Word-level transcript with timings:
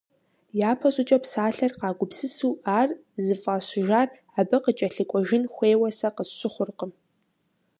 Япэ 0.71 0.87
щӀыкӀэ 0.93 1.17
псалъэр 1.23 1.71
къагупсысу 1.79 2.53
ар 2.79 2.89
зыфӀащыжар 3.25 4.07
абы 4.39 4.57
къыкӀэлъыкӀуэжын 4.63 5.43
хуейуэ 5.53 5.89
сэ 5.97 6.09
къысщыхъуркъым. 6.15 6.91